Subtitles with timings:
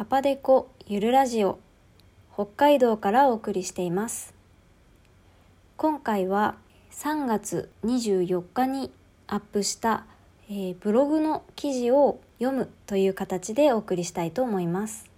[0.00, 1.58] パパデコゆるラジオ
[2.32, 4.32] 北海道からお送りしています。
[5.76, 6.54] 今回は
[6.90, 8.90] 3月24日に
[9.26, 10.06] アップした、
[10.48, 15.10] えー、ブログの記事を読むという形でお送りしたいと思います。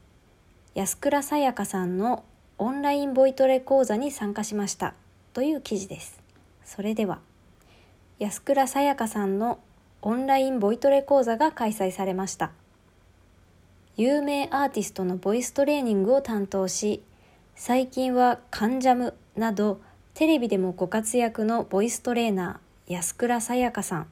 [0.74, 2.24] 安倉さやかさんの
[2.58, 4.94] オンラインボイトレ講座に参加しました。
[5.32, 6.20] という記事です。
[6.64, 7.20] それでは
[8.18, 9.60] 安倉さやかさんの
[10.00, 12.50] オンラインボイトレ講座が開催されました。
[13.96, 17.02] 有名アーティストのボイストレーニングを担当し
[17.54, 19.80] 最近はカンジャムなど
[20.14, 24.06] テレビでもご活躍のボイストレーナー安倉さやかさん。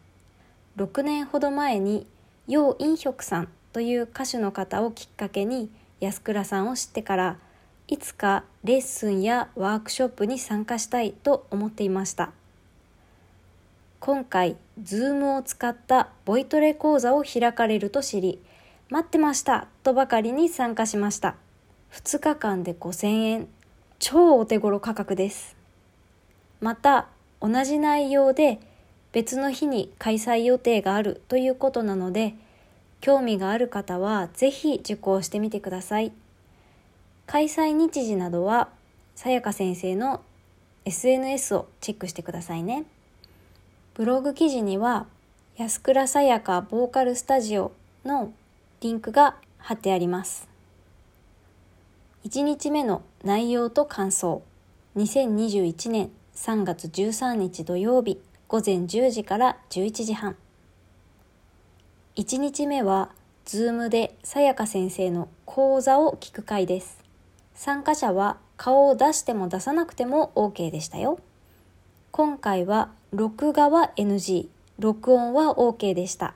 [0.76, 2.06] 6年ほど前に
[2.46, 7.36] 楊陰旭さんという歌手の方をきっかけに安倉さんを知ってから
[7.88, 12.32] いつかレッスンやワークショップに参加したいと思っていました。
[13.98, 18.40] 今回 Zoom を使ったボイトレ講座を開かれると知り
[18.90, 21.36] 待ってましたとばかりに参加しました。
[21.92, 23.48] 2日間で5000円。
[24.00, 25.56] 超お手頃価格です。
[26.60, 27.06] また、
[27.40, 28.58] 同じ内容で
[29.12, 32.34] 別の日に開催予定があるということなので、
[33.00, 36.12] 興味がある方はぜひ受講してみてください。
[37.26, 38.70] 開催日時などは、
[39.14, 40.20] さやか先生の
[40.84, 42.86] SNS をチェックしてくださいね。
[43.94, 45.06] ブログ記事には、
[45.56, 47.70] 安倉さやかボーカルスタジオ
[48.04, 48.32] の
[48.80, 50.48] リンクが貼ってあります。
[52.24, 54.42] 1日目の内容と感想。
[54.96, 60.36] 2021年3月13日土曜日午前10時から11時半。
[62.16, 63.10] 1日目は
[63.44, 66.98] Zoom でさやか先生の講座を聞く会です。
[67.54, 71.18] 参加者は顔を出しても出さなくても OK でしたよ。
[72.12, 76.34] 今回は録画は NG 録音は OK でした。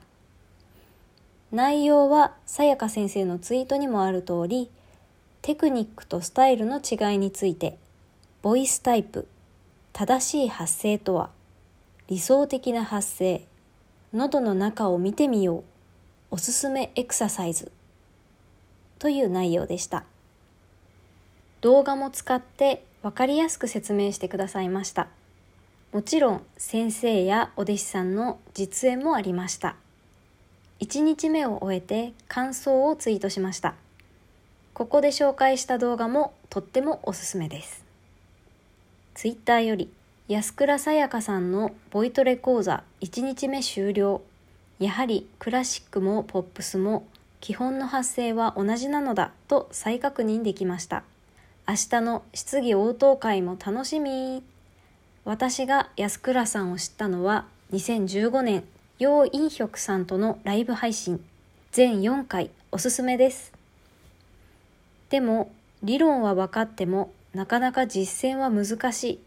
[1.55, 4.69] 内容はさやか先生のツイートにもある通り、
[5.41, 7.77] テクニックとスタイルの違いについて、
[8.41, 9.25] ボイスタイプ、
[9.93, 11.29] 正しい発声とは、
[12.09, 13.47] 理想的な発声、
[14.13, 15.63] 喉の中を見てみよう、
[16.31, 17.71] おすすめエクササイズ、
[18.99, 20.03] という内容でした。
[21.61, 25.07] 動画も使って分かりやすく説明してくださいました。
[25.93, 29.77] もちろん先生やお弟子さんの実演もありました。
[30.81, 33.75] 1日目を終えて感想をツイートしました。
[34.73, 37.85] ここで紹介した動画もとってもおすすめです。
[39.13, 39.89] ツイッターより
[40.27, 44.21] 安倉さやかさんのボイトレ講座1日目終了。
[44.79, 47.05] やはりクラシックもポップスも
[47.39, 51.03] 基本の発声は同じなのだと再確認できました。
[51.67, 54.43] 明日の質疑応答会も楽しみ。
[55.23, 58.63] 私が安倉さんを知ったのは2015年
[58.97, 61.21] 楊陰旭さんとのライブ配信
[61.73, 63.51] 全4回おすすめです。
[65.09, 65.51] でも
[65.83, 69.19] 理論は分かってもなかなか実践は難しい。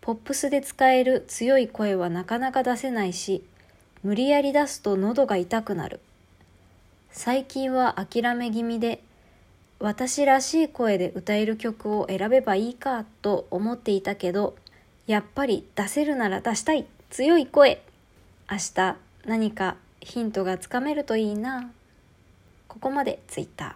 [0.00, 3.44] ポップスで使える強い声はなかなか出せないし、
[4.02, 6.00] 無理やり出すと喉が痛くなる。
[7.12, 9.00] 最近は諦め気味で、
[9.78, 14.56] 私らしい声で歌える曲を選べばいいかと思っていたけど、
[15.06, 17.80] やっぱり出せるなら出したい強い声
[18.48, 18.96] 明日
[19.26, 21.68] 何かヒントがつかめるといいな。
[22.68, 23.72] ここまでツイッター。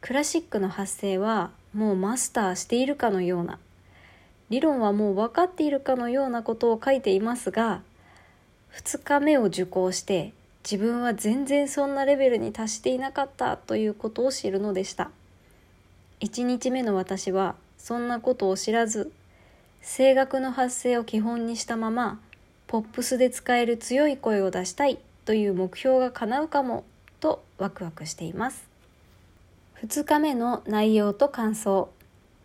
[0.00, 3.60] クラシックの発声はもうマスターしているかのような。
[4.50, 7.82] 理論はもう分かっているかのようなことを書いていますが
[8.74, 10.32] 2日目を受講して
[10.64, 15.12] 自分は全然そんなレベルに達していなかったということを知るのでした。
[16.20, 19.12] 1日目の私はそんなことを知らず
[19.82, 22.20] 声楽の発声を基本にしたまま
[22.72, 26.84] ポップスで使える強い声を出したいという目標が叶うかも
[27.20, 28.66] とワクワクしています。
[29.82, 31.90] 2日目の内容と感想。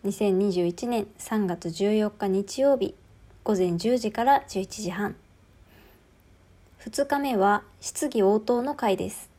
[0.04, 2.94] 2021年3月14日日曜日。
[3.42, 5.16] 午前10時から11時半。
[6.84, 9.30] 2日目は質疑応答の回です。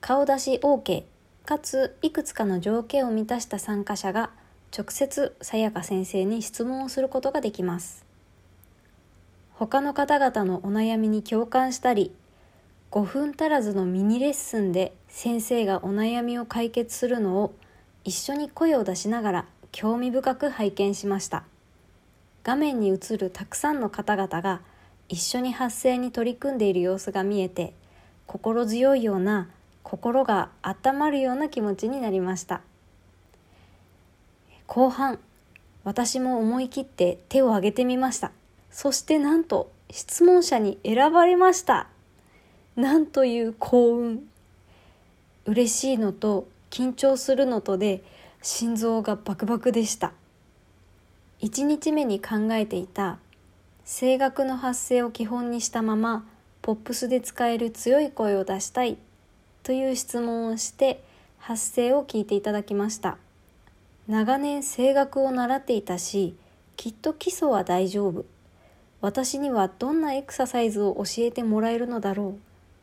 [0.00, 1.04] 顔出し OK
[1.44, 4.30] かついくつかの条件を満たした参加者が
[4.76, 8.09] 直接さやか先生に質問をすることができます。
[9.60, 12.14] 他の方々のお悩みに共感したり
[12.92, 17.52] 5分足らずのミニレッスンで先生がお悩みを解決するのを
[18.02, 21.44] 一緒に声を出しながら興味深く拝見しました。
[22.42, 24.62] 画面に映るたくさんの方々が
[25.10, 27.74] 一緒に発声に取り組んでいる様子が見えて
[28.26, 29.50] 心強いような
[29.82, 32.62] 心が温まるような気持ちになりました。
[34.66, 35.18] 後半
[35.84, 38.32] 私も思い切って手を挙げてみました。
[38.70, 41.88] そしてなんと質問者に選ばれました。
[42.76, 44.30] なんという幸運。
[45.46, 48.02] 嬉しいのと緊張するのとで
[48.42, 50.12] 心臓がバクバクでした
[51.42, 53.18] 1日目に考えていた
[53.84, 56.24] 声楽の発声を基本にしたまま
[56.62, 58.98] ポップスで使える強い声を出したい
[59.62, 61.02] という質問をして
[61.38, 63.16] 発声を聞いていただきました
[64.06, 66.36] 長年声楽を習っていたし
[66.76, 68.24] きっと基礎は大丈夫
[69.00, 72.40] 私にはどんなエクササイズを教えてもらえるのだろう。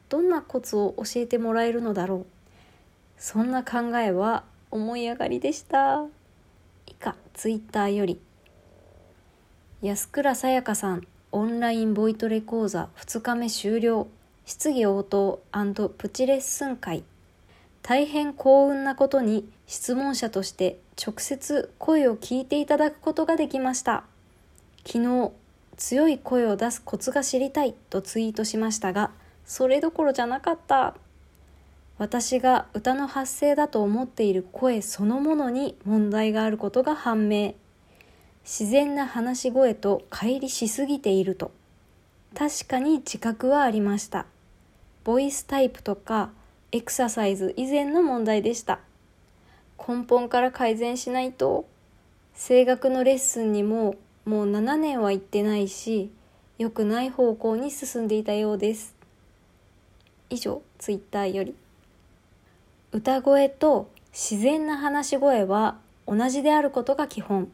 [0.10, 2.26] どんなコツを教えてもらえるのだろう。
[3.18, 6.06] そんな考えは思い上がりでした。
[6.88, 8.20] 以下ツイッターより。
[9.82, 14.08] 安倉さやかさんオンラインボイトレ講座2日目終了。
[14.46, 15.42] 質疑応答
[15.98, 17.04] プチレッスン会。
[17.84, 24.04] 大変幸運なことに質問者として直接声を聞いていただくことができました。
[24.86, 25.32] 昨日
[25.78, 29.12] 強い声を出すコツが知りたいとツイートしましたが
[29.46, 30.96] それどころじゃなかった。
[31.98, 37.54] 私が歌の発声だと思っている声そのものに問題があることが判明。
[38.44, 41.52] 自然な話し声と乖離しすぎていると。
[42.36, 44.26] 確かに自覚はありました。
[45.04, 46.32] ボイスタイプとか
[46.72, 48.80] エクササイズ以前の問題でした。
[49.88, 51.66] 根本から改善しないと
[52.36, 53.96] 声楽のレッスンにも
[54.28, 56.12] もう7年は行ってないし
[56.58, 58.94] 良くない方向に進んでいたようです。
[60.30, 61.56] 以上ツイッターより。
[62.92, 67.50] 歌声と自然な話し声は同じであることが基本。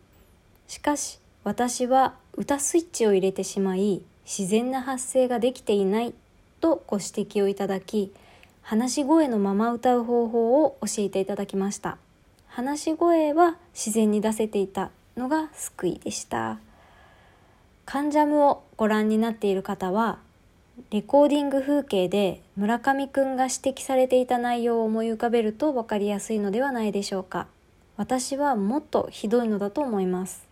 [0.68, 6.16] しかし私は歌スイッチを入れてしまい自然な発声ができていない
[6.60, 8.12] とご指摘をいただき
[8.64, 12.00] 話し声のまま歌う方法を教えていただきました。
[12.48, 14.90] 話し声は自然に出せていた。
[15.18, 16.60] のが救いでした。
[17.86, 20.20] カンジャムをご覧になっている方は
[20.90, 27.48] レコーディング風景で村上くんが指摘されていた内容を思い浮かべると分かりやすいのではないでしょうか。
[27.96, 30.48] 私はもっとひどいのだと思います。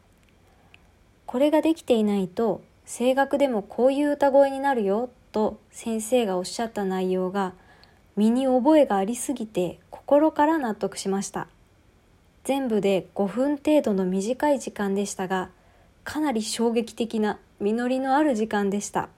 [1.26, 7.54] これができていないと声楽でもこういう歌声になるよと先生がおっしゃった内容が
[8.16, 11.48] 身に覚えがありすぎて心から納得しました。
[12.44, 15.50] 全部で5分程度の短い時間でしたが
[16.04, 19.10] かなり衝撃的な実りのある時間でした。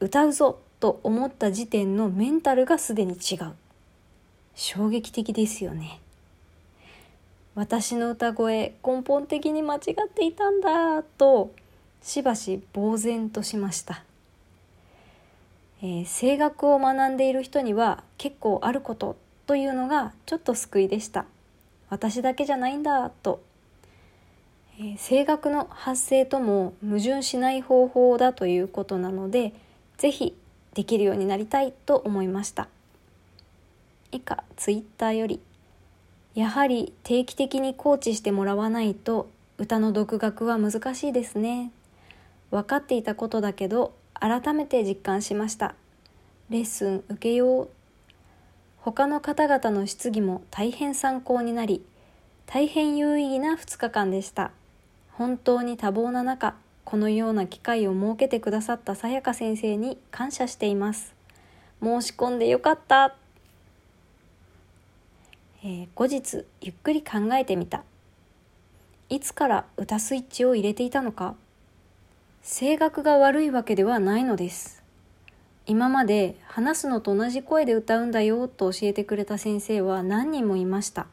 [0.00, 3.52] 歌うぞと思った時点のメンタルがすでに違う。
[4.54, 6.00] 衝撃的ですよね。
[7.56, 11.54] 私の歌声根本的に間違っていたんだと
[12.02, 14.04] しばし呆然としました、
[15.82, 19.16] えー、声楽を学んでいる人には結構あること
[19.46, 21.24] というのがちょっと救いでした。
[21.88, 23.42] 私だけじゃないんだと、
[24.78, 29.52] えー、声楽の発声とも矛盾しない方法だということなので
[29.98, 30.36] ぜひ
[30.74, 32.68] できるようになりたいと思いました。
[34.12, 35.40] 以下ツイッターより
[36.34, 39.28] やはり定期的にコーチしてもらわないと
[39.58, 41.70] 歌の独学は難しいですね。
[42.50, 45.74] 分かっていたことだけど改めて実感しました。
[46.50, 47.70] レッスン受けよう
[48.86, 51.84] 他の方々の質疑も大変参考になり
[52.46, 54.52] 大変有意義な2日間でした。
[55.10, 56.54] 本当に多忙な中
[56.84, 61.16] このような機会を設けてくださったさやか先生に感謝しています。
[61.82, 63.16] 申し込んでよかった、
[65.64, 67.82] えー、後日ゆっくり考えてみた。
[69.08, 71.34] いつから歌スイッチを入れていたのか。
[72.44, 74.85] 声楽が悪いわけではないのです。
[75.68, 81.08] 今まで話すのと同じ声で歌うんだよと教えてくれた先生は何人もいました。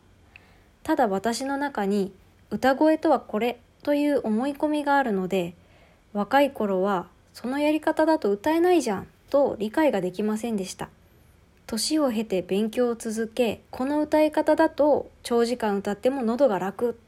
[0.84, 2.14] ただ私の中に
[2.52, 5.56] 歌声とはこれという思い込みがあるので
[6.14, 10.90] 若い頃はそのやり方だと歌えないじゃんと理解ができませんでした。
[11.66, 17.00] 年を経て勉強を続けこの歌い方だと長時間歌っても喉が楽。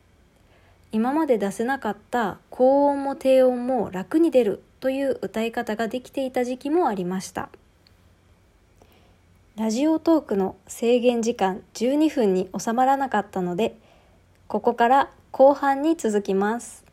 [0.91, 4.63] 今まで出せなかった高音も低音も楽に出る。
[4.85, 7.49] という歌い方ができていた時期もありました。
[9.55, 13.75] ラジオトークの制限時間12分に収まらなかったので
[14.47, 16.84] ここから後半に続きます。